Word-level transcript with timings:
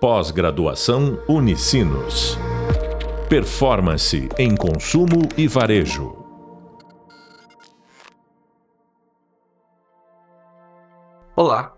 Pós-graduação 0.00 1.18
Unicinos. 1.28 2.38
Performance 3.28 4.28
em 4.38 4.54
consumo 4.54 5.28
e 5.36 5.48
varejo. 5.48 6.24
Olá, 11.34 11.74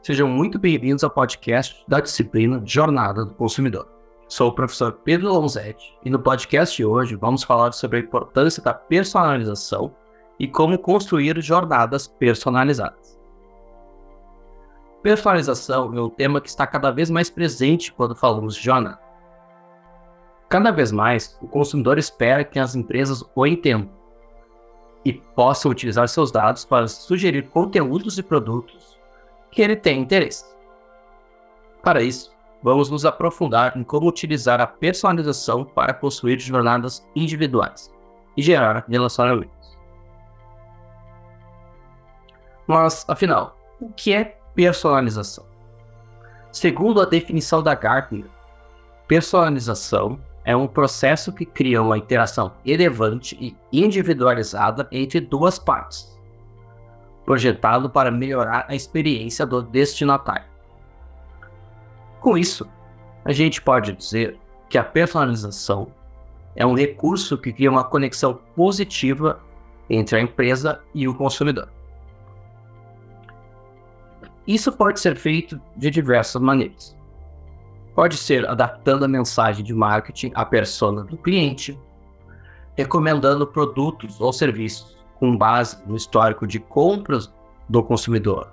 sejam 0.00 0.28
muito 0.28 0.60
bem-vindos 0.60 1.02
ao 1.02 1.10
podcast 1.10 1.84
da 1.88 1.98
disciplina 1.98 2.62
Jornada 2.64 3.24
do 3.24 3.34
Consumidor. 3.34 3.90
Sou 4.28 4.50
o 4.50 4.54
professor 4.54 4.92
Pedro 4.92 5.32
Lonzetti 5.32 5.92
e 6.04 6.10
no 6.10 6.20
podcast 6.20 6.76
de 6.76 6.84
hoje 6.84 7.16
vamos 7.16 7.42
falar 7.42 7.72
sobre 7.72 7.96
a 7.96 8.02
importância 8.02 8.62
da 8.62 8.72
personalização 8.72 9.92
e 10.38 10.46
como 10.46 10.78
construir 10.78 11.42
jornadas 11.42 12.06
personalizadas. 12.06 13.23
Personalização 15.04 15.94
é 15.94 16.00
um 16.00 16.08
tema 16.08 16.40
que 16.40 16.48
está 16.48 16.66
cada 16.66 16.90
vez 16.90 17.10
mais 17.10 17.28
presente 17.28 17.92
quando 17.92 18.16
falamos 18.16 18.56
de 18.56 18.62
jornada. 18.62 18.98
Cada 20.48 20.70
vez 20.70 20.90
mais, 20.90 21.38
o 21.42 21.46
consumidor 21.46 21.98
espera 21.98 22.42
que 22.42 22.58
as 22.58 22.74
empresas 22.74 23.22
o 23.34 23.46
entendam 23.46 23.90
e 25.04 25.12
possam 25.12 25.70
utilizar 25.70 26.08
seus 26.08 26.32
dados 26.32 26.64
para 26.64 26.88
sugerir 26.88 27.50
conteúdos 27.50 28.16
e 28.16 28.22
produtos 28.22 28.98
que 29.50 29.60
ele 29.60 29.76
tem 29.76 30.00
interesse. 30.00 30.42
Para 31.82 32.02
isso, 32.02 32.34
vamos 32.62 32.88
nos 32.88 33.04
aprofundar 33.04 33.76
em 33.76 33.84
como 33.84 34.08
utilizar 34.08 34.58
a 34.58 34.66
personalização 34.66 35.66
para 35.66 35.92
construir 35.92 36.40
jornadas 36.40 37.06
individuais 37.14 37.92
e 38.38 38.42
gerar 38.42 38.86
relacionamentos. 38.88 39.78
Mas, 42.66 43.04
afinal, 43.06 43.58
o 43.78 43.92
que 43.92 44.14
é 44.14 44.38
personalização. 44.54 45.44
Segundo 46.52 47.00
a 47.00 47.04
definição 47.04 47.62
da 47.62 47.74
Gartner, 47.74 48.26
personalização 49.08 50.18
é 50.44 50.54
um 50.54 50.66
processo 50.66 51.32
que 51.32 51.44
cria 51.44 51.82
uma 51.82 51.98
interação 51.98 52.52
relevante 52.64 53.36
e 53.40 53.56
individualizada 53.72 54.86
entre 54.92 55.20
duas 55.20 55.58
partes, 55.58 56.16
projetado 57.24 57.90
para 57.90 58.10
melhorar 58.10 58.66
a 58.68 58.74
experiência 58.74 59.44
do 59.44 59.62
destinatário. 59.62 60.46
Com 62.20 62.38
isso, 62.38 62.68
a 63.24 63.32
gente 63.32 63.60
pode 63.60 63.92
dizer 63.92 64.38
que 64.68 64.78
a 64.78 64.84
personalização 64.84 65.88
é 66.54 66.64
um 66.64 66.74
recurso 66.74 67.36
que 67.36 67.52
cria 67.52 67.70
uma 67.70 67.84
conexão 67.84 68.38
positiva 68.54 69.40
entre 69.90 70.16
a 70.16 70.20
empresa 70.20 70.80
e 70.94 71.08
o 71.08 71.14
consumidor. 71.14 71.68
Isso 74.46 74.70
pode 74.72 75.00
ser 75.00 75.16
feito 75.16 75.60
de 75.76 75.90
diversas 75.90 76.40
maneiras. 76.40 76.96
Pode 77.94 78.16
ser 78.16 78.46
adaptando 78.46 79.04
a 79.04 79.08
mensagem 79.08 79.64
de 79.64 79.72
marketing 79.72 80.32
à 80.34 80.44
persona 80.44 81.02
do 81.04 81.16
cliente, 81.16 81.78
recomendando 82.76 83.46
produtos 83.46 84.20
ou 84.20 84.32
serviços 84.32 84.98
com 85.14 85.36
base 85.36 85.78
no 85.86 85.96
histórico 85.96 86.46
de 86.46 86.58
compras 86.58 87.32
do 87.68 87.82
consumidor, 87.82 88.52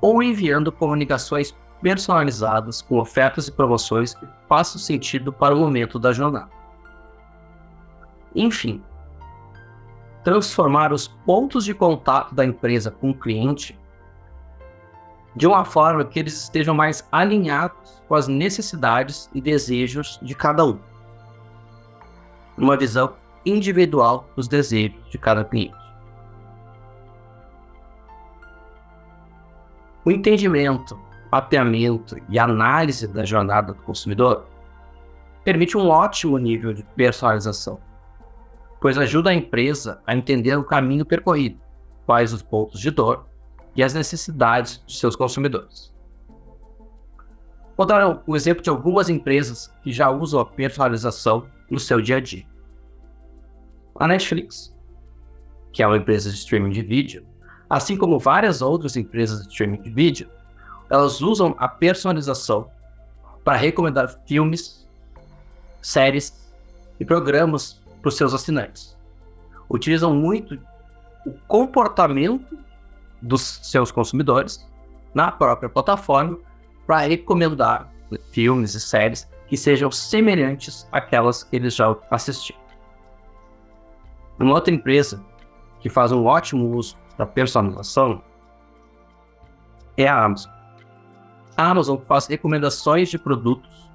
ou 0.00 0.22
enviando 0.22 0.72
comunicações 0.72 1.56
personalizadas 1.80 2.82
com 2.82 2.98
ofertas 2.98 3.48
e 3.48 3.52
promoções 3.52 4.14
que 4.14 4.26
façam 4.48 4.78
sentido 4.78 5.32
para 5.32 5.54
o 5.54 5.58
momento 5.58 5.98
da 5.98 6.12
jornada. 6.12 6.50
Enfim, 8.34 8.82
transformar 10.22 10.92
os 10.92 11.08
pontos 11.08 11.64
de 11.64 11.72
contato 11.72 12.34
da 12.34 12.44
empresa 12.44 12.90
com 12.90 13.10
o 13.10 13.14
cliente 13.14 13.78
de 15.34 15.46
uma 15.46 15.64
forma 15.64 16.04
que 16.04 16.18
eles 16.18 16.42
estejam 16.42 16.74
mais 16.74 17.06
alinhados 17.12 18.02
com 18.08 18.14
as 18.14 18.26
necessidades 18.26 19.30
e 19.32 19.40
desejos 19.40 20.18
de 20.20 20.34
cada 20.34 20.64
um. 20.64 20.78
Uma 22.58 22.76
visão 22.76 23.14
individual 23.46 24.28
dos 24.36 24.48
desejos 24.48 24.98
de 25.10 25.18
cada 25.18 25.44
cliente. 25.44 25.74
O 30.04 30.10
entendimento, 30.10 30.98
mapeamento 31.30 32.16
e 32.28 32.38
análise 32.38 33.06
da 33.06 33.24
jornada 33.24 33.72
do 33.72 33.82
consumidor 33.82 34.46
permite 35.44 35.76
um 35.76 35.88
ótimo 35.88 36.36
nível 36.38 36.72
de 36.72 36.82
personalização, 36.96 37.78
pois 38.80 38.98
ajuda 38.98 39.30
a 39.30 39.34
empresa 39.34 40.02
a 40.06 40.14
entender 40.14 40.56
o 40.56 40.64
caminho 40.64 41.04
percorrido, 41.04 41.60
quais 42.06 42.32
os 42.32 42.42
pontos 42.42 42.80
de 42.80 42.90
dor 42.90 43.29
e 43.80 43.82
as 43.82 43.94
necessidades 43.94 44.84
de 44.86 44.94
seus 44.94 45.16
consumidores. 45.16 45.90
Vou 47.78 47.86
dar 47.86 48.22
um 48.28 48.36
exemplo 48.36 48.62
de 48.62 48.68
algumas 48.68 49.08
empresas 49.08 49.72
que 49.82 49.90
já 49.90 50.10
usam 50.10 50.38
a 50.38 50.44
personalização 50.44 51.46
no 51.70 51.80
seu 51.80 51.98
dia 51.98 52.18
a 52.18 52.20
dia. 52.20 52.46
A 53.98 54.06
Netflix, 54.06 54.76
que 55.72 55.82
é 55.82 55.86
uma 55.86 55.96
empresa 55.96 56.28
de 56.28 56.36
streaming 56.36 56.72
de 56.72 56.82
vídeo, 56.82 57.26
assim 57.70 57.96
como 57.96 58.18
várias 58.18 58.60
outras 58.60 58.98
empresas 58.98 59.44
de 59.44 59.48
streaming 59.48 59.80
de 59.80 59.88
vídeo, 59.88 60.28
elas 60.90 61.22
usam 61.22 61.54
a 61.56 61.66
personalização 61.66 62.70
para 63.42 63.56
recomendar 63.56 64.14
filmes, 64.26 64.86
séries 65.80 66.52
e 67.00 67.04
programas 67.06 67.80
para 68.02 68.10
os 68.10 68.16
seus 68.18 68.34
assinantes. 68.34 68.94
Utilizam 69.70 70.14
muito 70.14 70.60
o 71.24 71.32
comportamento 71.48 72.58
dos 73.22 73.60
seus 73.62 73.90
consumidores 73.90 74.66
na 75.14 75.30
própria 75.30 75.68
plataforma 75.68 76.38
para 76.86 77.06
recomendar 77.06 77.92
filmes 78.32 78.74
e 78.74 78.80
séries 78.80 79.28
que 79.46 79.56
sejam 79.56 79.90
semelhantes 79.90 80.88
àquelas 80.92 81.42
que 81.42 81.56
eles 81.56 81.74
já 81.74 81.94
assistiram. 82.10 82.60
Uma 84.38 84.54
outra 84.54 84.72
empresa 84.72 85.22
que 85.80 85.88
faz 85.88 86.12
um 86.12 86.24
ótimo 86.24 86.76
uso 86.76 86.96
da 87.18 87.26
personalização 87.26 88.22
é 89.96 90.06
a 90.06 90.24
Amazon. 90.24 90.52
A 91.56 91.70
Amazon 91.70 91.98
faz 92.06 92.26
recomendações 92.26 93.10
de 93.10 93.18
produtos 93.18 93.90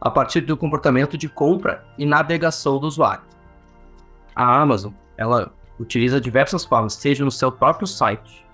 a 0.00 0.10
partir 0.10 0.42
do 0.42 0.56
comportamento 0.56 1.16
de 1.16 1.28
compra 1.28 1.84
e 1.96 2.04
navegação 2.04 2.78
do 2.78 2.86
usuário. 2.86 3.24
A 4.34 4.60
Amazon 4.60 4.92
ela 5.16 5.52
utiliza 5.78 6.20
diversas 6.20 6.64
formas, 6.64 6.94
seja 6.94 7.24
no 7.24 7.30
seu 7.30 7.50
próprio 7.50 7.86
site, 7.86 8.46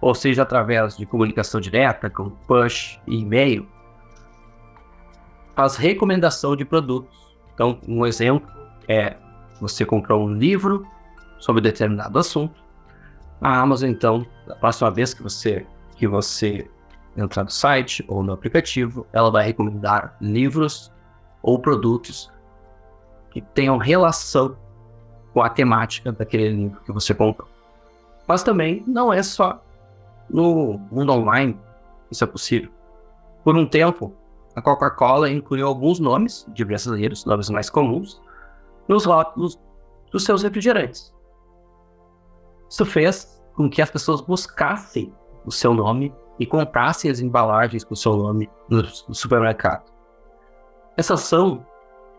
ou 0.00 0.14
seja 0.14 0.42
através 0.42 0.96
de 0.96 1.06
comunicação 1.06 1.60
direta, 1.60 2.10
como 2.10 2.30
push 2.46 3.00
e 3.06 3.20
e-mail, 3.20 3.66
faz 5.54 5.76
recomendação 5.76 6.54
de 6.54 6.64
produtos. 6.64 7.34
Então, 7.54 7.78
um 7.88 8.04
exemplo 8.04 8.50
é 8.86 9.16
você 9.60 9.84
comprou 9.84 10.26
um 10.26 10.34
livro 10.34 10.86
sobre 11.38 11.62
determinado 11.62 12.18
assunto. 12.18 12.62
A 13.40 13.58
Amazon, 13.58 13.90
então, 13.90 14.26
na 14.46 14.54
próxima 14.54 14.90
vez 14.90 15.14
que 15.14 15.22
você 15.22 15.66
que 15.96 16.06
você 16.06 16.70
entrar 17.16 17.44
no 17.44 17.50
site 17.50 18.04
ou 18.06 18.22
no 18.22 18.32
aplicativo, 18.32 19.06
ela 19.12 19.30
vai 19.30 19.46
recomendar 19.46 20.14
livros 20.20 20.92
ou 21.42 21.58
produtos 21.58 22.30
que 23.30 23.40
tenham 23.40 23.78
relação 23.78 24.56
com 25.32 25.40
a 25.40 25.48
temática 25.48 26.12
daquele 26.12 26.50
livro 26.50 26.80
que 26.82 26.92
você 26.92 27.14
comprou. 27.14 27.48
Mas 28.26 28.42
também 28.42 28.84
não 28.86 29.12
é 29.12 29.22
só 29.22 29.62
no 30.28 30.78
mundo 30.90 31.12
online, 31.12 31.58
isso 32.10 32.24
é 32.24 32.26
possível. 32.26 32.70
Por 33.44 33.56
um 33.56 33.66
tempo, 33.66 34.14
a 34.54 34.62
Coca-Cola 34.62 35.30
incluiu 35.30 35.66
alguns 35.66 36.00
nomes 36.00 36.46
de 36.52 36.64
brasileiros, 36.64 37.24
nomes 37.24 37.50
mais 37.50 37.68
comuns, 37.68 38.20
nos 38.88 39.04
rótulos 39.04 39.58
dos 40.10 40.24
seus 40.24 40.42
refrigerantes. 40.42 41.14
Isso 42.68 42.84
fez 42.84 43.42
com 43.54 43.68
que 43.68 43.80
as 43.80 43.90
pessoas 43.90 44.20
buscassem 44.20 45.12
o 45.44 45.52
seu 45.52 45.72
nome 45.72 46.12
e 46.38 46.46
comprassem 46.46 47.10
as 47.10 47.20
embalagens 47.20 47.84
com 47.84 47.94
o 47.94 47.96
seu 47.96 48.16
nome 48.16 48.50
no, 48.68 48.84
supermercado. 49.14 49.90
Essa 50.96 51.14
ação 51.14 51.64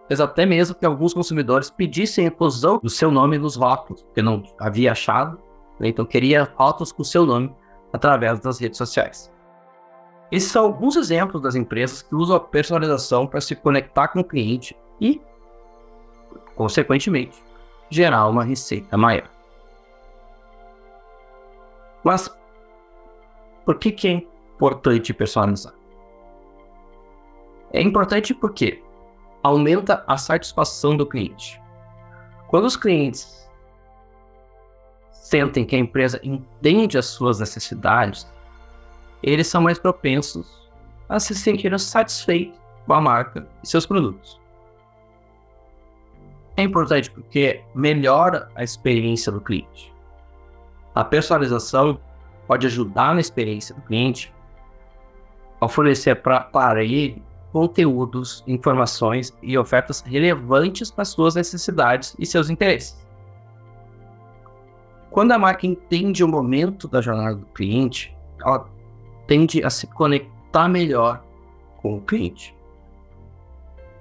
fez 0.07 0.21
até 0.21 0.45
mesmo 0.45 0.75
que 0.75 0.85
alguns 0.85 1.13
consumidores 1.13 1.69
pedissem 1.69 2.25
a 2.25 2.27
inclusão 2.29 2.79
do 2.81 2.89
seu 2.89 3.11
nome 3.11 3.37
nos 3.37 3.55
rótulos, 3.55 4.03
porque 4.03 4.21
não 4.21 4.43
havia 4.59 4.91
achado, 4.91 5.37
né? 5.79 5.89
então 5.89 6.05
queria 6.05 6.51
rótulos 6.55 6.91
com 6.91 7.01
o 7.01 7.05
seu 7.05 7.25
nome 7.25 7.53
através 7.93 8.39
das 8.39 8.59
redes 8.59 8.77
sociais. 8.77 9.31
Esses 10.31 10.51
são 10.51 10.65
alguns 10.65 10.95
exemplos 10.95 11.41
das 11.41 11.55
empresas 11.55 12.01
que 12.01 12.13
usam 12.13 12.35
a 12.35 12.39
personalização 12.39 13.25
para 13.25 13.39
se 13.39 13.55
conectar 13.55 14.09
com 14.09 14.19
o 14.19 14.23
cliente 14.23 14.75
e, 14.99 15.21
consequentemente, 16.55 17.41
gerar 17.89 18.27
uma 18.27 18.43
receita 18.43 18.97
maior. 18.97 19.29
Mas 22.03 22.29
por 23.65 23.77
que, 23.77 23.91
que 23.91 24.07
é 24.07 24.11
importante 24.11 25.13
personalizar? 25.13 25.73
É 27.71 27.81
importante 27.81 28.33
porque 28.33 28.83
aumenta 29.43 30.03
a 30.07 30.17
satisfação 30.17 30.95
do 30.95 31.05
cliente. 31.05 31.61
Quando 32.47 32.65
os 32.65 32.77
clientes 32.77 33.46
sentem 35.27 35.65
que 35.65 35.75
a 35.75 35.79
empresa 35.79 36.21
entende 36.23 36.97
as 36.97 37.07
suas 37.07 37.39
necessidades, 37.39 38.25
eles 39.21 39.47
são 39.47 39.61
mais 39.61 39.77
propensos 39.77 40.69
a 41.09 41.19
se 41.19 41.35
sentir 41.35 41.77
satisfeito 41.77 42.57
com 42.85 42.93
a 42.93 43.01
marca 43.01 43.45
e 43.61 43.67
seus 43.67 43.85
produtos. 43.85 44.39
É 46.55 46.63
importante 46.63 47.11
porque 47.11 47.61
melhora 47.75 48.49
a 48.55 48.63
experiência 48.63 49.29
do 49.29 49.41
cliente. 49.41 49.93
A 50.95 51.03
personalização 51.03 51.99
pode 52.47 52.65
ajudar 52.65 53.13
na 53.13 53.19
experiência 53.19 53.75
do 53.75 53.81
cliente 53.81 54.33
ao 55.59 55.67
fornecer 55.67 56.15
para 56.15 56.83
ele 56.83 57.21
conteúdos, 57.51 58.45
informações 58.47 59.35
e 59.43 59.57
ofertas 59.57 59.99
relevantes 60.01 60.89
para 60.89 61.03
suas 61.03 61.35
necessidades 61.35 62.15
e 62.17 62.25
seus 62.25 62.49
interesses. 62.49 63.06
Quando 65.11 65.31
a 65.31 65.39
marca 65.39 65.65
entende 65.65 66.23
o 66.23 66.27
momento 66.27 66.87
da 66.87 67.01
jornada 67.01 67.35
do 67.35 67.45
cliente, 67.47 68.15
ela 68.39 68.69
tende 69.25 69.63
a 69.63 69.69
se 69.69 69.87
conectar 69.87 70.67
melhor 70.67 71.23
com 71.77 71.97
o 71.97 72.01
cliente 72.01 72.55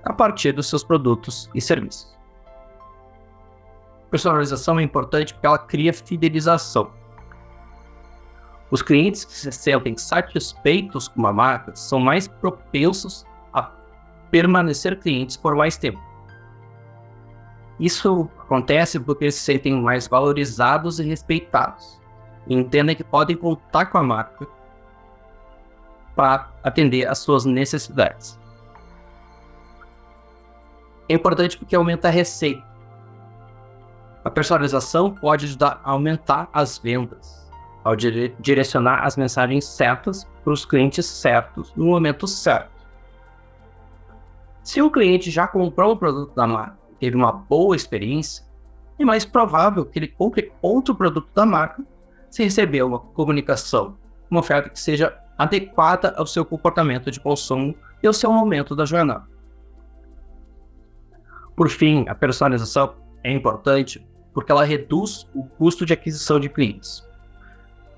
a 0.04 0.12
partir 0.12 0.52
dos 0.52 0.68
seus 0.68 0.84
produtos 0.84 1.50
e 1.54 1.60
serviços. 1.60 2.16
Personalização 4.10 4.78
é 4.78 4.82
importante 4.82 5.34
porque 5.34 5.46
ela 5.46 5.58
cria 5.58 5.92
fidelização. 5.92 6.90
Os 8.70 8.82
clientes 8.82 9.24
que 9.24 9.32
se 9.32 9.50
sentem 9.50 9.96
satisfeitos 9.96 11.08
com 11.08 11.20
uma 11.20 11.32
marca 11.32 11.74
são 11.74 11.98
mais 11.98 12.28
propensos 12.28 13.26
a 13.52 13.62
permanecer 14.30 14.98
clientes 15.00 15.36
por 15.36 15.56
mais 15.56 15.76
tempo. 15.76 16.00
Isso 17.78 18.28
acontece 18.38 18.98
porque 18.98 19.30
se 19.30 19.40
sentem 19.40 19.80
mais 19.80 20.08
valorizados 20.08 20.98
e 20.98 21.04
respeitados. 21.04 22.00
E 22.46 22.54
entendem 22.54 22.96
que 22.96 23.04
podem 23.04 23.36
contar 23.36 23.86
com 23.86 23.98
a 23.98 24.02
marca 24.02 24.46
para 26.14 26.50
atender 26.62 27.06
às 27.06 27.18
suas 27.18 27.44
necessidades. 27.44 28.38
É 31.08 31.14
importante 31.14 31.58
porque 31.58 31.76
aumenta 31.76 32.08
a 32.08 32.10
receita. 32.10 32.64
A 34.24 34.30
personalização 34.30 35.14
pode 35.14 35.44
ajudar 35.44 35.80
a 35.84 35.90
aumentar 35.90 36.48
as 36.52 36.78
vendas, 36.78 37.48
ao 37.84 37.94
dire 37.94 38.34
direcionar 38.40 39.04
as 39.04 39.16
mensagens 39.16 39.64
certas 39.66 40.24
para 40.42 40.52
os 40.52 40.64
clientes 40.64 41.06
certos 41.06 41.72
no 41.76 41.84
momento 41.84 42.26
certo. 42.26 42.70
Se 44.64 44.82
o 44.82 44.90
cliente 44.90 45.30
já 45.30 45.46
comprou 45.46 45.92
um 45.92 45.96
produto 45.96 46.34
da 46.34 46.44
marca 46.44 46.85
teve 46.98 47.16
uma 47.16 47.32
boa 47.32 47.76
experiência, 47.76 48.44
é 48.98 49.04
mais 49.04 49.24
provável 49.24 49.84
que 49.84 49.98
ele 49.98 50.08
compre 50.08 50.52
outro 50.62 50.94
produto 50.94 51.28
da 51.34 51.44
marca 51.44 51.84
se 52.30 52.42
receber 52.42 52.82
uma 52.82 52.98
comunicação, 52.98 53.96
uma 54.30 54.40
oferta 54.40 54.70
que 54.70 54.80
seja 54.80 55.16
adequada 55.38 56.14
ao 56.16 56.26
seu 56.26 56.44
comportamento 56.44 57.10
de 57.10 57.20
consumo 57.20 57.74
e 58.02 58.06
ao 58.06 58.12
seu 58.12 58.32
momento 58.32 58.74
da 58.74 58.84
jornada. 58.84 59.24
Por 61.54 61.68
fim, 61.68 62.04
a 62.08 62.14
personalização 62.14 62.94
é 63.22 63.32
importante 63.32 64.06
porque 64.32 64.52
ela 64.52 64.64
reduz 64.64 65.26
o 65.34 65.44
custo 65.44 65.86
de 65.86 65.92
aquisição 65.92 66.38
de 66.38 66.48
clientes. 66.48 67.06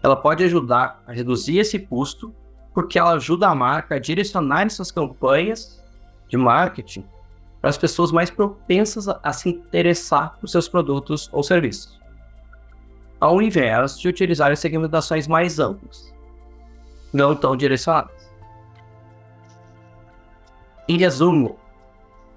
Ela 0.03 0.15
pode 0.15 0.45
ajudar 0.45 1.03
a 1.07 1.13
reduzir 1.13 1.59
esse 1.59 1.79
custo 1.79 2.33
porque 2.73 2.99
ela 2.99 3.15
ajuda 3.15 3.49
a 3.49 3.55
marca 3.55 3.97
a 3.97 3.99
direcionar 3.99 4.71
suas 4.71 4.93
campanhas 4.93 5.83
de 6.29 6.37
marketing 6.37 7.05
para 7.69 7.73
as 7.73 7.77
pessoas 7.77 8.11
mais 8.11 8.31
propensas 8.31 9.09
a, 9.09 9.31
se 9.31 9.51
interessar 9.51 10.39
por 10.41 10.49
seus 10.49 10.67
produtos 10.67 11.29
ou 11.31 11.43
serviços, 11.43 12.01
ao 13.21 13.43
invés 13.43 14.01
de 14.01 14.09
utilizar 14.09 14.57
segmentações 14.57 15.29
mais 15.29 15.59
amplas, 15.59 16.15
não 17.13 17.37
tão 17.37 17.55
direcionadas. 17.55 18.33
Em 20.89 20.97
resumo, 20.97 21.59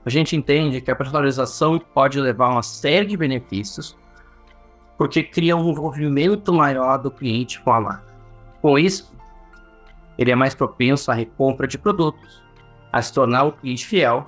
a 0.05 0.09
gente 0.09 0.35
entende 0.35 0.81
que 0.81 0.91
a 0.91 0.95
personalização 0.97 1.79
pode 1.79 2.19
levar 2.19 2.47
a 2.47 2.51
uma 2.55 2.63
série 2.63 3.05
de 3.05 3.15
benefícios, 3.15 3.95
porque 4.97 5.23
cria 5.23 5.55
um 5.55 5.69
envolvimento 5.69 6.53
maior 6.53 6.97
do 6.97 7.09
cliente 7.09 7.61
com 7.61 7.71
a 7.71 7.79
marca. 7.79 8.13
Com 8.61 8.77
isso, 8.77 9.15
ele 10.17 10.31
é 10.31 10.35
mais 10.35 10.53
propenso 10.53 11.09
à 11.09 11.13
recompra 11.13 11.65
de 11.65 11.77
produtos, 11.77 12.43
a 12.91 13.01
se 13.01 13.13
tornar 13.13 13.45
um 13.45 13.51
cliente 13.51 13.87
fiel 13.87 14.27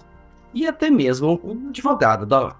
e 0.53 0.67
até 0.67 0.89
mesmo 0.89 1.39
um 1.43 1.69
advogado 1.69 2.25
da 2.25 2.41
hora. 2.41 2.55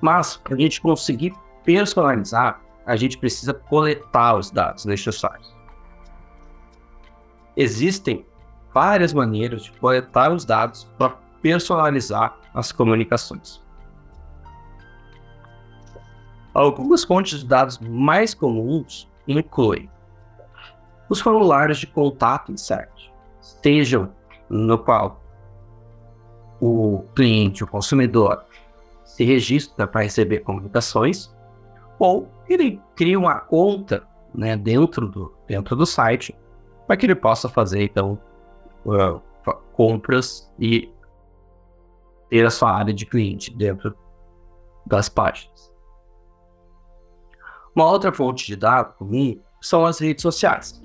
Mas, 0.00 0.36
para 0.36 0.54
a 0.54 0.58
gente 0.58 0.80
conseguir 0.80 1.34
personalizar, 1.64 2.60
a 2.86 2.96
gente 2.96 3.18
precisa 3.18 3.52
coletar 3.54 4.36
os 4.36 4.50
dados 4.50 4.84
necessários. 4.84 5.54
Existem 7.56 8.24
várias 8.72 9.12
maneiras 9.12 9.64
de 9.64 9.72
coletar 9.72 10.32
os 10.32 10.44
dados 10.44 10.84
para 10.96 11.10
personalizar 11.42 12.38
as 12.54 12.72
comunicações. 12.72 13.62
Algumas 16.54 17.04
fontes 17.04 17.40
de 17.40 17.46
dados 17.46 17.78
mais 17.78 18.34
comuns 18.34 19.08
incluem 19.26 19.88
os 21.08 21.20
formulários 21.20 21.78
de 21.78 21.86
contato 21.86 22.52
insert, 22.52 23.10
sejam 23.40 24.12
no 24.48 24.78
qual 24.78 25.20
o 26.60 27.04
cliente, 27.14 27.64
o 27.64 27.66
consumidor, 27.66 28.44
se 29.04 29.24
registra 29.24 29.86
para 29.86 30.02
receber 30.02 30.40
comunicações, 30.40 31.34
ou 31.98 32.28
ele 32.48 32.80
cria 32.94 33.18
uma 33.18 33.40
conta 33.40 34.06
né, 34.34 34.56
dentro, 34.56 35.08
do, 35.08 35.34
dentro 35.46 35.74
do 35.74 35.86
site 35.86 36.36
para 36.86 36.96
que 36.96 37.06
ele 37.06 37.14
possa 37.14 37.48
fazer 37.48 37.84
então 37.84 38.18
uh, 38.84 39.20
compras 39.72 40.52
e 40.58 40.92
ter 42.28 42.46
a 42.46 42.50
sua 42.50 42.72
área 42.72 42.94
de 42.94 43.04
cliente 43.06 43.54
dentro 43.54 43.94
das 44.86 45.08
páginas. 45.08 45.70
Uma 47.74 47.90
outra 47.90 48.12
fonte 48.12 48.46
de 48.46 48.56
dados 48.56 48.94
comum 48.96 49.40
são 49.60 49.84
as 49.84 49.98
redes 49.98 50.22
sociais. 50.22 50.82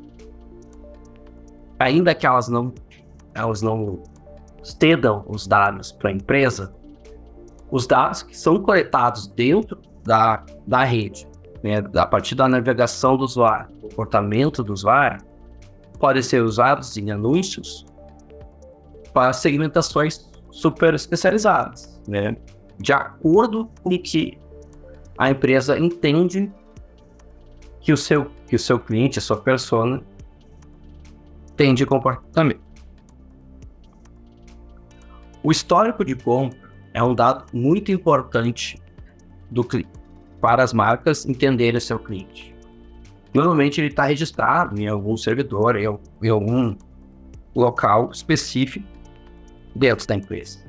Ainda 1.80 2.13
que 2.13 2.25
elas 2.25 2.48
não, 2.48 2.74
elas 3.33 3.62
não 3.62 4.04
cedam 4.65 5.23
os 5.27 5.45
dados 5.45 5.91
para 5.91 6.09
a 6.09 6.13
empresa, 6.13 6.73
os 7.71 7.85
dados 7.85 8.23
que 8.23 8.35
são 8.35 8.62
coletados 8.62 9.27
dentro 9.27 9.79
da, 10.03 10.44
da 10.65 10.83
rede, 10.83 11.27
né, 11.63 11.83
a 11.95 12.06
partir 12.06 12.35
da 12.35 12.47
navegação 12.47 13.15
do 13.15 13.23
usuário, 13.23 13.67
comportamento 13.79 14.63
do 14.63 14.73
usuário, 14.73 15.23
podem 16.00 16.21
ser 16.21 16.41
usados 16.41 16.97
em 16.97 17.12
anúncios 17.12 17.85
para 19.13 19.31
segmentações 19.33 20.30
super 20.51 20.94
especializadas, 20.94 22.01
né, 22.07 22.35
de 22.80 22.92
acordo 22.92 23.69
com 23.83 23.94
o 23.94 23.99
que 23.99 24.37
a 25.18 25.30
empresa 25.30 25.78
entende 25.80 26.51
que 27.81 27.94
o 27.94 27.97
seu, 27.97 28.31
que 28.47 28.56
o 28.56 28.59
seu 28.59 28.80
cliente, 28.80 29.19
a 29.19 29.21
sua 29.21 29.37
persona, 29.37 30.01
tem 31.56 31.73
de 31.73 31.85
comportamento. 31.85 32.65
O 35.45 35.52
histórico 35.52 36.04
de 36.04 36.16
compra 36.16 36.57
é 36.92 37.04
um 37.04 37.14
dado 37.14 37.45
muito 37.54 37.92
importante 37.92 38.81
do 39.52 39.64
cliente 39.64 39.92
para 40.42 40.64
as 40.64 40.73
marcas 40.73 41.23
entenderem 41.23 41.80
seu 41.80 41.99
cliente. 41.99 42.56
Normalmente 43.31 43.80
ele 43.80 43.90
está 43.90 44.06
registrado 44.06 44.81
em 44.81 44.87
algum 44.87 45.16
servidor, 45.16 45.75
em, 45.75 45.85
em 46.23 46.30
algum 46.30 46.75
local 47.56 48.09
específico 48.11 48.87
dentro 49.75 50.07
da 50.07 50.16
empresa. 50.16 50.66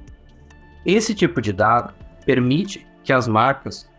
Esse 0.85 1.15
tipo 1.15 1.41
de 1.41 1.55
dado 1.55 1.95
permite 2.27 2.87
que 3.03 3.15
as 3.15 3.27
marcas 3.27 3.91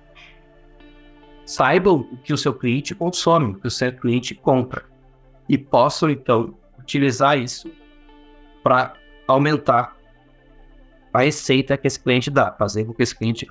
saibam 1.43 2.07
o 2.11 2.17
que 2.17 2.33
o 2.33 2.37
seu 2.37 2.53
cliente 2.53 2.93
consome, 2.93 3.53
o 3.53 3.59
que 3.59 3.67
o 3.67 3.71
seu 3.71 3.91
cliente 3.93 4.35
compra, 4.35 4.85
e 5.49 5.57
possam 5.57 6.07
então 6.11 6.53
utilizar 6.77 7.35
isso 7.35 7.67
para 8.61 8.93
aumentar 9.27 9.96
a 11.17 11.21
receita 11.21 11.77
que 11.77 11.87
esse 11.87 11.99
cliente 11.99 12.29
dá, 12.29 12.51
fazer 12.51 12.85
com 12.85 12.93
que 12.93 13.01
esse 13.01 13.15
cliente 13.15 13.47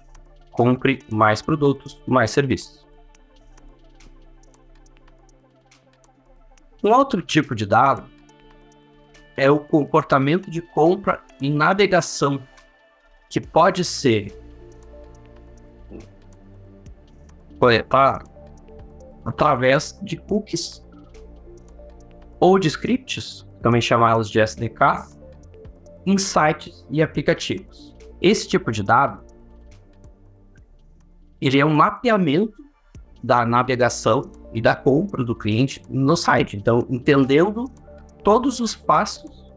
compre 0.53 1.01
mais 1.11 1.43
produtos, 1.43 2.01
mais 2.07 2.31
serviços. 2.31 2.87
Um 6.83 6.93
outro 6.93 7.21
tipo 7.21 7.55
de 7.55 7.67
dado 7.67 8.09
é 9.37 9.51
o 9.51 9.59
comportamento 9.59 10.51
de 10.51 10.63
compra 10.63 11.21
e 11.41 11.51
navegação, 11.51 12.41
que 13.29 13.41
pode 13.41 13.85
ser 13.85 14.39
coletado 17.59 18.31
através 19.25 19.99
de 20.03 20.17
cookies 20.17 20.87
ou 22.39 22.59
de 22.59 22.69
scripts, 22.69 23.47
também 23.61 23.81
chamados 23.81 24.31
de 24.31 24.41
SDK, 24.41 25.16
em 26.07 26.17
sites 26.17 26.87
e 26.91 27.03
aplicativos. 27.03 27.95
Esse 28.23 28.49
tipo 28.49 28.71
de 28.71 28.83
dado 28.83 29.27
ele 31.41 31.59
é 31.59 31.67
um 31.67 31.75
mapeamento 31.75 32.65
da 33.23 33.45
navegação 33.45 34.23
e 34.55 34.61
da 34.61 34.75
compra 34.75 35.25
do 35.25 35.35
cliente 35.35 35.83
no 35.91 36.17
site. 36.17 36.57
Então, 36.57 36.87
entendendo 36.89 37.65
todos 38.23 38.61
os 38.61 38.75
passos 38.75 39.53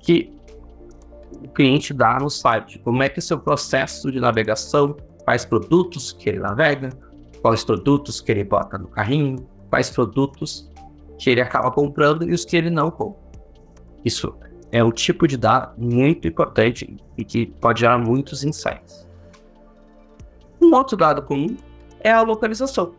que 0.00 0.32
o 1.42 1.48
cliente 1.48 1.92
dá 1.92 2.18
no 2.18 2.30
site. 2.30 2.78
Como 2.80 3.02
é 3.02 3.08
que 3.08 3.18
é 3.18 3.22
seu 3.22 3.38
processo 3.38 4.12
de 4.12 4.20
navegação, 4.20 4.96
quais 5.24 5.44
produtos 5.44 6.12
que 6.12 6.28
ele 6.28 6.38
navega, 6.38 6.90
quais 7.42 7.64
produtos 7.64 8.20
que 8.20 8.30
ele 8.30 8.44
bota 8.44 8.78
no 8.78 8.88
carrinho, 8.88 9.36
quais 9.68 9.90
produtos 9.90 10.70
que 11.18 11.30
ele 11.30 11.40
acaba 11.40 11.70
comprando 11.70 12.28
e 12.28 12.32
os 12.32 12.44
que 12.44 12.56
ele 12.56 12.70
não 12.70 12.90
compra. 12.90 13.20
Isso 14.04 14.34
é 14.70 14.82
um 14.82 14.90
tipo 14.90 15.26
de 15.26 15.36
dado 15.36 15.80
muito 15.80 16.28
importante 16.28 16.96
e 17.16 17.24
que 17.24 17.46
pode 17.46 17.80
gerar 17.80 17.98
muitos 17.98 18.44
insights. 18.44 19.06
Um 20.60 20.74
outro 20.74 20.96
dado 20.96 21.22
comum 21.22 21.56
é 22.00 22.10
a 22.10 22.22
localização, 22.22 22.94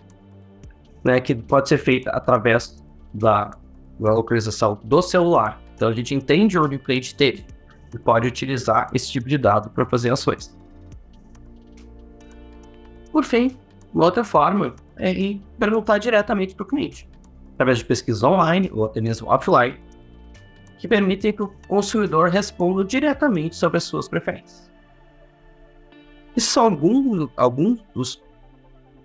né, 1.04 1.20
que 1.20 1.36
pode 1.36 1.70
ser 1.70 1.78
feita 1.78 2.10
através 2.12 2.84
da, 3.14 3.52
da 4.00 4.14
localização 4.14 4.80
do 4.84 5.02
celular. 5.02 5.62
Então 5.76 5.90
a 5.90 5.94
gente 5.94 6.14
entende 6.16 6.58
onde 6.58 6.76
o 6.76 6.80
cliente 6.80 7.08
esteve 7.08 7.46
e 7.94 7.98
pode 7.98 8.28
utilizar 8.28 8.90
esse 8.94 9.12
tipo 9.12 9.28
de 9.28 9.38
dado 9.38 9.70
para 9.70 9.86
fazer 9.86 10.12
ações. 10.12 10.58
Por 13.12 13.24
fim, 13.24 13.58
outra 13.94 14.24
forma 14.24 14.76
é 14.98 15.14
perguntar 15.58 15.98
diretamente 15.98 16.54
para 16.56 16.64
o 16.64 16.68
cliente, 16.68 17.10
através 17.54 17.80
de 17.80 17.86
pesquisa 17.86 18.28
online 18.28 18.70
ou 18.74 18.86
até 18.86 19.02
mesmo 19.02 19.28
offline, 19.30 19.80
que 20.80 20.88
permitem 20.88 21.34
que 21.34 21.44
o 21.44 21.54
consumidor 21.68 22.30
responda 22.30 22.84
diretamente 22.86 23.56
sobre 23.56 23.78
as 23.78 23.84
suas 23.84 24.08
preferências. 24.08 24.72
Esses 26.36 26.50
são 26.50 26.64
alguns, 26.64 27.30
alguns 27.36 27.84
dos, 27.94 28.24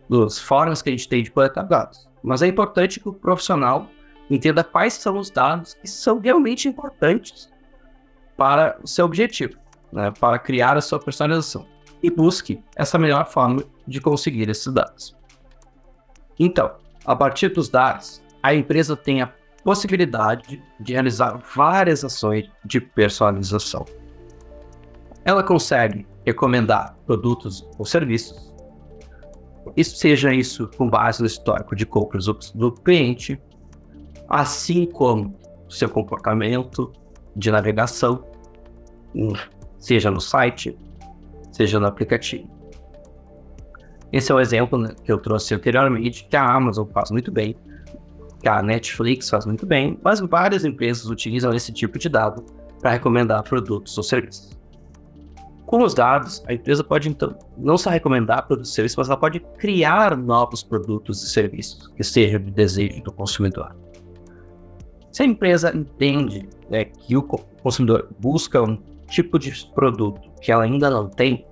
dos 0.08 0.38
formas 0.38 0.80
que 0.80 0.88
a 0.88 0.92
gente 0.92 1.08
tem 1.08 1.22
de 1.22 1.32
coletar 1.32 1.64
dados, 1.64 2.08
mas 2.22 2.42
é 2.42 2.46
importante 2.46 3.00
que 3.00 3.08
o 3.08 3.12
profissional 3.12 3.90
entenda 4.30 4.62
quais 4.62 4.94
são 4.94 5.18
os 5.18 5.30
dados 5.30 5.74
que 5.74 5.88
são 5.88 6.20
realmente 6.20 6.68
importantes 6.68 7.52
para 8.36 8.78
o 8.82 8.86
seu 8.86 9.04
objetivo, 9.04 9.58
né, 9.92 10.12
para 10.18 10.38
criar 10.38 10.76
a 10.76 10.80
sua 10.80 11.00
personalização 11.00 11.66
e 12.00 12.08
busque 12.08 12.62
essa 12.76 12.98
melhor 12.98 13.26
forma 13.26 13.64
de 13.86 14.00
conseguir 14.00 14.48
esses 14.48 14.72
dados. 14.72 15.16
Então, 16.38 16.76
a 17.04 17.16
partir 17.16 17.48
dos 17.48 17.68
dados, 17.68 18.22
a 18.42 18.54
empresa 18.54 18.96
tem 18.96 19.22
a 19.22 19.32
possibilidade 19.64 20.62
de 20.78 20.92
realizar 20.92 21.40
várias 21.56 22.04
ações 22.04 22.50
de 22.64 22.80
personalização. 22.80 23.84
Ela 25.24 25.42
consegue 25.42 26.06
recomendar 26.24 26.96
produtos 27.06 27.66
ou 27.78 27.86
serviços, 27.86 28.54
isso, 29.76 29.96
seja 29.96 30.32
isso 30.32 30.68
com 30.76 30.88
base 30.88 31.20
no 31.20 31.26
histórico 31.26 31.74
de 31.74 31.86
compras 31.86 32.26
do 32.54 32.70
cliente, 32.70 33.40
assim 34.28 34.86
como 34.86 35.34
seu 35.68 35.88
comportamento 35.88 36.92
de 37.34 37.50
navegação, 37.50 38.24
seja 39.78 40.10
no 40.10 40.20
site, 40.20 40.76
seja 41.50 41.80
no 41.80 41.86
aplicativo. 41.86 42.48
Esse 44.12 44.30
é 44.30 44.34
o 44.34 44.40
exemplo 44.40 44.78
né, 44.78 44.94
que 45.02 45.10
eu 45.10 45.18
trouxe 45.18 45.54
anteriormente, 45.54 46.26
que 46.28 46.36
a 46.36 46.54
Amazon 46.54 46.86
faz 46.92 47.10
muito 47.10 47.32
bem, 47.32 47.56
que 48.44 48.48
a 48.50 48.62
Netflix 48.62 49.30
faz 49.30 49.46
muito 49.46 49.64
bem, 49.64 49.98
mas 50.04 50.20
várias 50.20 50.66
empresas 50.66 51.06
utilizam 51.06 51.54
esse 51.54 51.72
tipo 51.72 51.98
de 51.98 52.10
dado 52.10 52.44
para 52.78 52.90
recomendar 52.90 53.42
produtos 53.42 53.96
ou 53.96 54.04
serviços. 54.04 54.50
Com 55.64 55.82
os 55.82 55.94
dados, 55.94 56.44
a 56.46 56.52
empresa 56.52 56.84
pode 56.84 57.08
então 57.08 57.34
não 57.56 57.78
só 57.78 57.88
recomendar 57.88 58.46
produtos 58.46 58.70
e 58.70 58.74
serviços, 58.74 58.98
mas 58.98 59.08
ela 59.08 59.16
pode 59.16 59.40
criar 59.56 60.14
novos 60.14 60.62
produtos 60.62 61.22
e 61.22 61.30
serviços 61.30 61.88
que 61.96 62.04
sejam 62.04 62.38
de 62.38 62.50
desejo 62.50 63.02
do 63.02 63.10
consumidor. 63.10 63.74
Se 65.10 65.22
a 65.22 65.26
empresa 65.26 65.74
entende 65.74 66.46
né, 66.68 66.84
que 66.84 67.16
o 67.16 67.22
consumidor 67.22 68.10
busca 68.20 68.62
um 68.62 68.76
tipo 69.08 69.38
de 69.38 69.66
produto 69.74 70.20
que 70.42 70.52
ela 70.52 70.64
ainda 70.64 70.90
não 70.90 71.08
tem, 71.08 71.46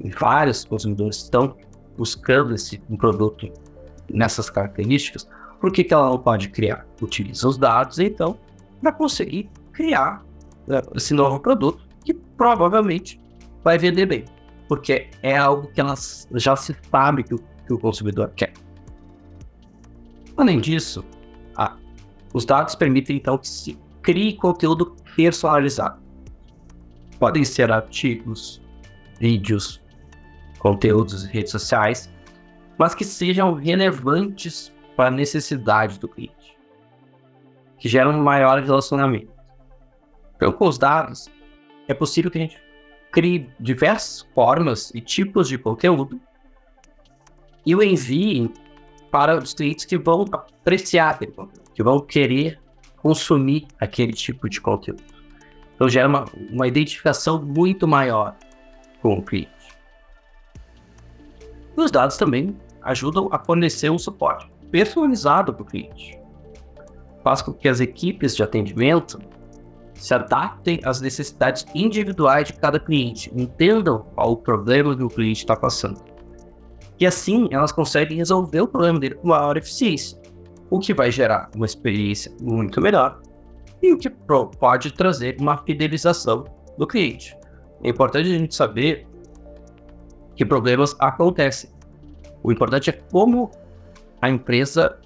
e 0.00 0.10
vários 0.10 0.64
consumidores 0.64 1.18
estão 1.18 1.54
buscando 1.96 2.52
esse 2.52 2.82
um 2.90 2.96
produto 2.96 3.48
nessas 4.10 4.50
características, 4.50 5.28
por 5.62 5.70
que, 5.70 5.84
que 5.84 5.94
ela 5.94 6.10
não 6.10 6.18
pode 6.18 6.48
criar? 6.48 6.84
Utiliza 7.00 7.46
os 7.46 7.56
dados, 7.56 8.00
então, 8.00 8.36
para 8.80 8.90
conseguir 8.90 9.48
criar 9.72 10.20
né, 10.66 10.82
esse 10.96 11.14
novo 11.14 11.38
produto 11.38 11.86
que 12.04 12.12
provavelmente 12.12 13.20
vai 13.62 13.78
vender 13.78 14.06
bem, 14.06 14.24
porque 14.66 15.08
é 15.22 15.36
algo 15.36 15.68
que 15.68 15.80
ela 15.80 15.94
já 16.34 16.56
se 16.56 16.76
sabe 16.90 17.22
que 17.22 17.36
o, 17.36 17.38
que 17.38 17.72
o 17.72 17.78
consumidor 17.78 18.32
quer. 18.34 18.52
Além 20.36 20.60
disso, 20.60 21.04
ah, 21.56 21.76
os 22.34 22.44
dados 22.44 22.74
permitem 22.74 23.18
então 23.18 23.38
que 23.38 23.46
se 23.46 23.78
crie 24.02 24.34
conteúdo 24.34 24.96
personalizado. 25.14 26.02
Podem 27.20 27.44
ser 27.44 27.70
artigos, 27.70 28.60
vídeos, 29.20 29.80
conteúdos 30.58 31.24
em 31.24 31.28
redes 31.28 31.52
sociais, 31.52 32.12
mas 32.76 32.96
que 32.96 33.04
sejam 33.04 33.54
relevantes 33.54 34.72
para 35.02 35.08
a 35.08 35.10
necessidade 35.10 35.98
do 35.98 36.06
cliente, 36.06 36.56
que 37.76 37.88
geram 37.88 38.12
um 38.12 38.22
maior 38.22 38.62
relacionamento. 38.62 39.32
Então, 40.36 40.52
com 40.52 40.68
os 40.68 40.78
dados, 40.78 41.28
é 41.88 41.92
possível 41.92 42.30
que 42.30 42.38
a 42.38 42.42
gente 42.42 42.62
crie 43.10 43.50
diversas 43.58 44.22
formas 44.32 44.94
e 44.94 45.00
tipos 45.00 45.48
de 45.48 45.58
conteúdo 45.58 46.20
e 47.66 47.74
o 47.74 47.82
envie 47.82 48.48
para 49.10 49.36
os 49.36 49.52
clientes 49.54 49.84
que 49.84 49.98
vão 49.98 50.24
apreciar 50.32 51.10
aquele 51.10 51.32
conteúdo, 51.32 51.72
que 51.74 51.82
vão 51.82 51.98
querer 51.98 52.60
consumir 52.98 53.66
aquele 53.80 54.12
tipo 54.12 54.48
de 54.48 54.60
conteúdo. 54.60 55.02
Então 55.74 55.88
gera 55.88 56.06
uma, 56.06 56.26
uma 56.48 56.68
identificação 56.68 57.42
muito 57.42 57.88
maior 57.88 58.36
com 59.00 59.18
o 59.18 59.22
cliente. 59.22 59.50
E 61.76 61.80
os 61.80 61.90
dados 61.90 62.16
também 62.16 62.56
ajudam 62.82 63.28
a 63.32 63.38
fornecer 63.40 63.90
um 63.90 63.98
suporte 63.98 64.52
personalizado 64.72 65.54
para 65.54 65.62
o 65.62 65.66
cliente. 65.66 66.18
Faz 67.22 67.40
com 67.42 67.52
que 67.52 67.68
as 67.68 67.78
equipes 67.78 68.34
de 68.34 68.42
atendimento 68.42 69.20
se 69.94 70.12
adaptem 70.14 70.80
às 70.82 71.00
necessidades 71.00 71.64
individuais 71.72 72.48
de 72.48 72.54
cada 72.54 72.80
cliente, 72.80 73.30
entendam 73.36 74.04
qual 74.14 74.32
o 74.32 74.36
problema 74.36 74.96
que 74.96 75.04
o 75.04 75.08
cliente 75.08 75.40
está 75.40 75.54
passando. 75.54 76.02
E 76.98 77.06
assim 77.06 77.48
elas 77.52 77.70
conseguem 77.70 78.16
resolver 78.16 78.62
o 78.62 78.66
problema 78.66 78.98
dele 78.98 79.14
com 79.14 79.28
maior 79.28 79.56
eficiência, 79.56 80.20
o 80.70 80.80
que 80.80 80.92
vai 80.92 81.12
gerar 81.12 81.50
uma 81.54 81.66
experiência 81.66 82.32
muito 82.40 82.80
melhor 82.80 83.20
e 83.80 83.92
o 83.92 83.98
que 83.98 84.10
pode 84.10 84.92
trazer 84.92 85.36
uma 85.38 85.58
fidelização 85.58 86.44
do 86.78 86.86
cliente. 86.86 87.36
É 87.84 87.90
importante 87.90 88.28
a 88.28 88.38
gente 88.38 88.54
saber 88.54 89.06
que 90.34 90.44
problemas 90.44 90.96
acontecem. 90.98 91.70
O 92.42 92.50
importante 92.50 92.90
é 92.90 92.92
como 92.92 93.50
a 94.22 94.30
empresa 94.30 94.98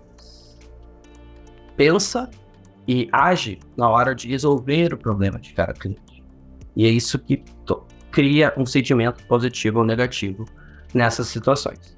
pensa 1.77 2.31
e 2.87 3.09
age 3.11 3.59
na 3.77 3.89
hora 3.89 4.15
de 4.15 4.29
resolver 4.29 4.93
o 4.95 4.99
problema 4.99 5.41
de 5.41 5.53
cada 5.55 5.73
cliente. 5.73 6.23
E 6.77 6.87
é 6.87 6.89
isso 6.89 7.19
que 7.19 7.43
cria 8.11 8.53
um 8.57 8.65
sentimento 8.65 9.27
positivo 9.27 9.79
ou 9.79 9.85
negativo 9.85 10.45
nessas 10.95 11.29
situações. 11.29 11.97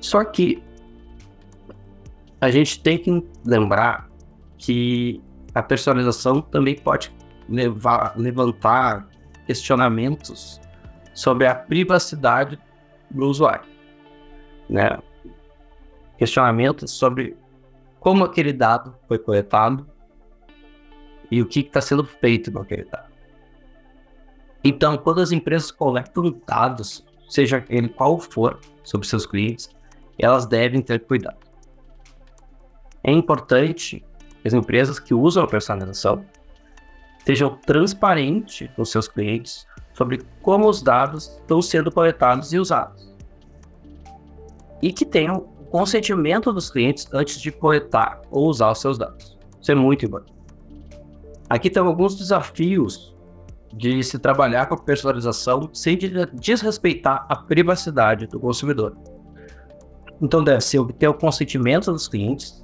Só 0.00 0.24
que 0.24 0.62
a 2.40 2.50
gente 2.50 2.82
tem 2.82 2.98
que 2.98 3.24
lembrar 3.44 4.10
que 4.58 5.22
a 5.54 5.62
personalização 5.62 6.40
também 6.40 6.74
pode 6.74 7.14
levar, 7.48 8.14
levantar 8.16 9.06
questionamentos 9.46 10.60
sobre 11.14 11.46
a 11.46 11.54
privacidade 11.54 12.58
do 13.10 13.26
usuário, 13.26 13.71
né? 14.72 14.98
Questionamentos 16.16 16.90
sobre 16.92 17.36
como 18.00 18.24
aquele 18.24 18.52
dado 18.52 18.94
foi 19.06 19.18
coletado 19.18 19.86
e 21.30 21.40
o 21.40 21.46
que 21.46 21.60
está 21.60 21.80
sendo 21.80 22.04
feito 22.04 22.50
com 22.50 22.60
aquele 22.60 22.84
dado. 22.84 23.12
Então, 24.64 24.96
quando 24.96 25.20
as 25.20 25.32
empresas 25.32 25.70
coletam 25.70 26.34
dados, 26.46 27.04
seja 27.28 27.64
ele 27.68 27.88
qual 27.88 28.18
for, 28.18 28.60
sobre 28.82 29.06
seus 29.06 29.26
clientes, 29.26 29.70
elas 30.18 30.46
devem 30.46 30.80
ter 30.80 31.00
cuidado. 31.00 31.38
É 33.04 33.10
importante 33.10 34.04
que 34.40 34.48
as 34.48 34.54
empresas 34.54 34.98
que 34.98 35.12
usam 35.12 35.44
a 35.44 35.48
personalização 35.48 36.24
sejam 37.24 37.56
transparentes 37.66 38.68
com 38.74 38.84
seus 38.84 39.08
clientes 39.08 39.66
sobre 39.92 40.22
como 40.40 40.68
os 40.68 40.82
dados 40.82 41.28
estão 41.40 41.60
sendo 41.60 41.90
coletados 41.90 42.52
e 42.52 42.58
usados. 42.58 43.11
E 44.82 44.92
que 44.92 45.06
tenham 45.06 45.36
o 45.36 45.64
consentimento 45.66 46.52
dos 46.52 46.70
clientes 46.70 47.08
antes 47.12 47.40
de 47.40 47.50
coletar 47.50 48.20
ou 48.30 48.48
usar 48.48 48.72
os 48.72 48.80
seus 48.80 48.98
dados. 48.98 49.38
Isso 49.60 49.72
é 49.72 49.74
muito 49.74 50.04
importante. 50.04 50.32
Aqui 51.48 51.70
tem 51.70 51.82
alguns 51.82 52.16
desafios 52.16 53.14
de 53.74 54.02
se 54.02 54.18
trabalhar 54.18 54.66
com 54.66 54.74
a 54.74 54.78
personalização 54.78 55.70
sem 55.72 55.96
desrespeitar 56.34 57.26
a 57.28 57.36
privacidade 57.36 58.26
do 58.26 58.38
consumidor. 58.38 58.96
Então 60.20 60.42
deve 60.42 60.60
ser 60.60 60.78
obter 60.78 61.08
o 61.08 61.14
consentimento 61.14 61.90
dos 61.90 62.06
clientes, 62.06 62.62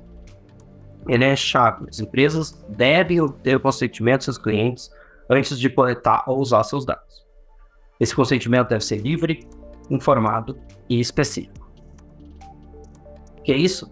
ele 1.09 1.25
é 1.25 1.35
chave. 1.35 1.87
As 1.89 1.99
empresas 1.99 2.53
devem 2.69 3.21
obter 3.21 3.57
o 3.57 3.61
consentimento 3.61 4.19
dos 4.19 4.25
seus 4.27 4.39
clientes 4.39 4.91
antes 5.31 5.59
de 5.59 5.69
coletar 5.69 6.25
ou 6.27 6.39
usar 6.39 6.63
seus 6.65 6.85
dados. 6.85 7.27
Esse 7.99 8.15
consentimento 8.15 8.69
deve 8.69 8.85
ser 8.85 8.99
livre, 8.99 9.47
informado 9.91 10.59
e 10.89 11.01
específico. 11.01 11.68
Que 13.49 13.53
é 13.53 13.57
isso? 13.57 13.91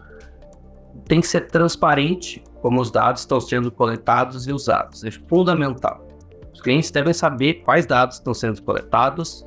Tem 1.06 1.18
que 1.18 1.26
ser 1.26 1.46
transparente 1.46 2.44
como 2.60 2.78
os 2.78 2.90
dados 2.90 3.22
estão 3.22 3.40
sendo 3.40 3.72
coletados 3.72 4.46
e 4.46 4.52
usados. 4.52 5.02
É 5.02 5.10
fundamental. 5.10 6.06
Os 6.52 6.60
clientes 6.60 6.90
devem 6.90 7.14
saber 7.14 7.62
quais 7.64 7.86
dados 7.86 8.16
estão 8.16 8.34
sendo 8.34 8.62
coletados 8.62 9.46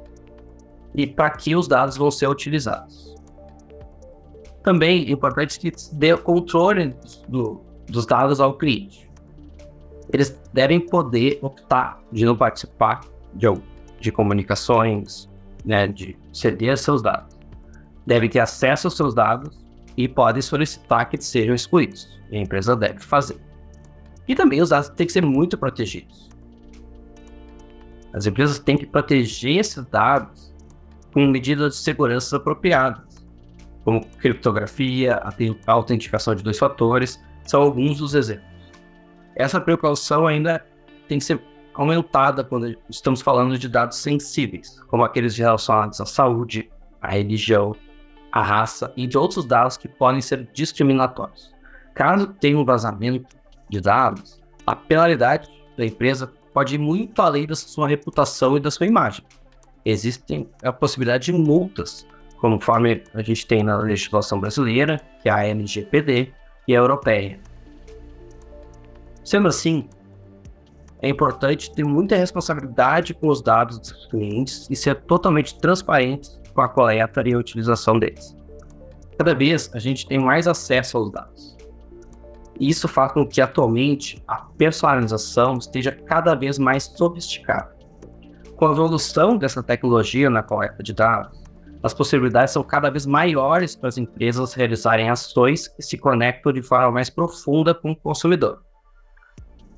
e 0.95 1.05
para 1.05 1.29
que 1.29 1.55
os 1.55 1.67
dados 1.67 1.95
vão 1.95 2.09
ser 2.09 2.27
utilizados. 2.27 3.13
Também 4.63 5.07
é 5.07 5.11
importante 5.11 5.59
que 5.59 5.71
dê 5.93 6.17
controle 6.17 6.95
do, 7.27 7.61
dos 7.85 8.07
dados 8.07 8.39
ao 8.39 8.57
cliente. 8.57 9.07
Eles 10.11 10.41
devem 10.51 10.79
poder 10.79 11.37
optar 11.43 12.01
de 12.11 12.25
não 12.25 12.35
participar 12.35 13.01
de, 13.35 13.45
de 13.99 14.11
comunicações, 14.11 15.29
né, 15.63 15.87
de 15.87 16.17
ceder 16.33 16.79
seus 16.79 17.03
dados. 17.03 17.37
Devem 18.07 18.27
ter 18.27 18.39
acesso 18.39 18.87
aos 18.87 18.97
seus 18.97 19.13
dados 19.13 19.68
e 19.98 20.08
podem 20.08 20.41
solicitar 20.41 21.10
que 21.10 21.22
sejam 21.22 21.55
excluídos. 21.55 22.19
A 22.31 22.36
empresa 22.36 22.75
deve 22.75 23.00
fazer. 23.00 23.39
E 24.27 24.36
também 24.36 24.62
os 24.62 24.69
dados 24.69 24.89
têm 24.89 25.08
que 25.08 25.13
ser 25.13 25.25
muito 25.25 25.58
protegidos. 25.58 26.29
As 28.13 28.25
empresas 28.25 28.60
têm 28.60 28.77
que 28.77 28.86
proteger 28.86 29.58
esses 29.58 29.84
dados 29.86 30.53
com 31.13 31.25
medidas 31.25 31.75
de 31.75 31.79
segurança 31.79 32.38
apropriadas, 32.38 33.25
como 33.84 34.05
criptografia, 34.17 35.19
autenticação 35.65 36.36
de 36.36 36.43
dois 36.43 36.58
fatores, 36.58 37.19
são 37.43 37.62
alguns 37.62 37.98
dos 37.98 38.13
exemplos. 38.13 38.48
Essa 39.36 39.60
precaução 39.60 40.27
ainda 40.27 40.63
tem 41.08 41.17
que 41.17 41.24
ser 41.24 41.41
aumentada 41.74 42.43
quando 42.43 42.75
estamos 42.89 43.22
falando 43.22 43.58
de 43.58 43.67
dados 43.67 43.98
sensíveis, 43.98 44.79
como 44.88 45.03
aqueles 45.03 45.38
relacionados 45.38 46.00
à 46.01 46.05
saúde, 46.05 46.69
à 47.01 47.12
religião, 47.12 47.75
à 48.31 48.41
raça 48.41 48.93
e 48.95 49.07
de 49.07 49.17
outros 49.17 49.45
dados 49.45 49.77
que 49.77 49.88
podem 49.88 50.21
ser 50.21 50.48
discriminatórios. 50.53 51.53
Caso 51.93 52.27
tenha 52.27 52.57
um 52.57 52.65
vazamento 52.65 53.36
de 53.69 53.81
dados, 53.81 54.39
a 54.65 54.75
penalidade 54.75 55.50
da 55.77 55.86
empresa 55.86 56.31
pode 56.53 56.75
ir 56.75 56.77
muito 56.77 57.21
além 57.21 57.45
da 57.45 57.55
sua 57.55 57.88
reputação 57.88 58.57
e 58.57 58.59
da 58.59 58.71
sua 58.71 58.86
imagem. 58.86 59.25
Existem 59.86 60.50
a 60.63 60.71
possibilidade 60.71 61.25
de 61.25 61.33
multas, 61.33 62.05
conforme 62.39 63.03
a 63.13 63.21
gente 63.21 63.45
tem 63.45 63.63
na 63.63 63.77
legislação 63.77 64.39
brasileira, 64.39 65.01
que 65.21 65.29
é 65.29 65.31
a 65.31 65.45
LGPD, 65.45 66.31
e 66.67 66.75
a 66.75 66.79
europeia. 66.79 67.39
Sendo 69.24 69.48
assim, 69.48 69.89
é 71.01 71.09
importante 71.09 71.74
ter 71.74 71.83
muita 71.83 72.15
responsabilidade 72.15 73.13
com 73.13 73.27
os 73.27 73.41
dados 73.41 73.79
dos 73.79 74.05
clientes 74.07 74.67
e 74.69 74.75
ser 74.75 74.95
totalmente 75.01 75.57
transparente 75.59 76.29
com 76.59 76.63
a 76.63 76.67
coleta 76.67 77.23
e 77.25 77.33
a 77.33 77.37
utilização 77.37 77.97
deles. 77.97 78.35
Cada 79.17 79.33
vez 79.33 79.71
a 79.73 79.79
gente 79.79 80.05
tem 80.05 80.19
mais 80.19 80.45
acesso 80.45 80.97
aos 80.97 81.09
dados. 81.09 81.57
Isso 82.59 82.85
faz 82.85 83.13
com 83.13 83.25
que 83.25 83.39
atualmente 83.39 84.21
a 84.27 84.41
personalização 84.57 85.57
esteja 85.57 85.93
cada 85.93 86.35
vez 86.35 86.59
mais 86.59 86.83
sofisticada. 86.83 87.73
Com 88.57 88.67
a 88.67 88.71
evolução 88.71 89.37
dessa 89.37 89.63
tecnologia 89.63 90.29
na 90.29 90.43
coleta 90.43 90.83
de 90.83 90.93
dados, 90.93 91.41
as 91.81 91.93
possibilidades 91.93 92.51
são 92.51 92.61
cada 92.61 92.89
vez 92.89 93.05
maiores 93.05 93.73
para 93.73 93.87
as 93.87 93.97
empresas 93.97 94.53
realizarem 94.53 95.09
ações 95.09 95.69
que 95.69 95.81
se 95.81 95.97
conectam 95.97 96.51
de 96.51 96.61
forma 96.61 96.91
mais 96.91 97.09
profunda 97.09 97.73
com 97.73 97.91
o 97.91 97.95
consumidor. 97.95 98.61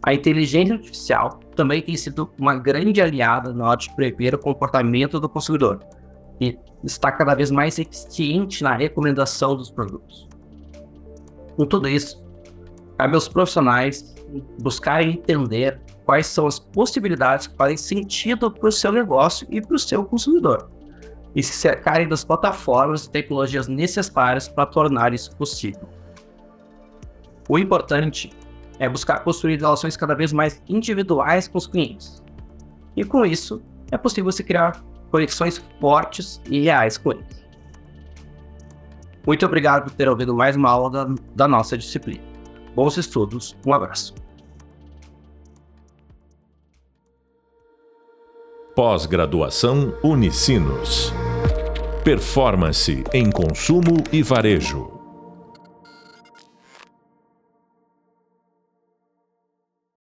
A 0.03 0.15
inteligência 0.15 0.73
artificial 0.73 1.39
também 1.55 1.79
tem 1.79 1.95
sido 1.95 2.31
uma 2.39 2.55
grande 2.55 2.99
aliada 2.99 3.53
na 3.53 3.67
hora 3.67 3.77
de 3.77 3.95
prever 3.95 4.33
o 4.33 4.39
comportamento 4.39 5.19
do 5.19 5.29
consumidor 5.29 5.79
e 6.41 6.57
está 6.83 7.11
cada 7.11 7.35
vez 7.35 7.51
mais 7.51 7.77
eficiente 7.77 8.63
na 8.63 8.75
recomendação 8.75 9.55
dos 9.55 9.69
produtos. 9.69 10.27
Com 11.55 11.65
tudo 11.65 11.87
isso, 11.87 12.21
cabe 12.97 13.13
aos 13.13 13.29
profissionais 13.29 14.15
buscarem 14.61 15.11
entender 15.11 15.79
quais 16.05 16.25
são 16.25 16.47
as 16.47 16.57
possibilidades 16.57 17.47
que 17.47 17.55
fazem 17.55 17.77
sentido 17.77 18.49
para 18.49 18.67
o 18.67 18.71
seu 18.71 18.91
negócio 18.91 19.47
e 19.51 19.61
para 19.61 19.75
o 19.75 19.79
seu 19.79 20.03
consumidor 20.03 20.69
e 21.35 21.41
se 21.41 21.53
cercarem 21.53 22.07
das 22.07 22.23
plataformas 22.23 23.05
e 23.05 23.09
tecnologias 23.09 23.67
necessárias 23.67 24.49
para 24.49 24.65
tornar 24.65 25.13
isso 25.13 25.35
possível. 25.35 25.87
O 27.47 27.57
importante 27.57 28.31
é 28.79 28.89
buscar 28.89 29.23
construir 29.23 29.59
relações 29.59 29.95
cada 29.95 30.15
vez 30.15 30.33
mais 30.33 30.61
individuais 30.67 31.47
com 31.47 31.57
os 31.57 31.67
clientes. 31.67 32.23
E 32.95 33.03
com 33.03 33.25
isso, 33.25 33.61
é 33.91 33.97
possível 33.97 34.31
se 34.31 34.43
criar 34.43 34.83
conexões 35.11 35.63
fortes 35.79 36.41
e 36.49 36.61
reais 36.61 36.97
com 36.97 37.11
eles. 37.11 37.41
Muito 39.27 39.45
obrigado 39.45 39.83
por 39.83 39.91
ter 39.91 40.09
ouvido 40.09 40.33
mais 40.33 40.55
uma 40.55 40.69
aula 40.69 40.89
da, 40.89 41.15
da 41.35 41.47
nossa 41.47 41.77
disciplina. 41.77 42.23
Bons 42.73 42.97
estudos, 42.97 43.55
um 43.65 43.73
abraço. 43.73 44.15
Pós-graduação 48.75 49.93
Unicinos. 50.01 51.13
Performance 52.03 53.03
em 53.13 53.29
consumo 53.29 53.97
e 54.11 54.23
varejo. 54.23 55.00